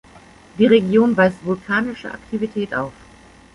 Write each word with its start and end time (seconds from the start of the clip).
Die 0.57 0.65
Region 0.65 1.15
weist 1.15 1.45
vulkanische 1.45 2.11
Aktivität 2.11 2.73
auf. 2.73 2.93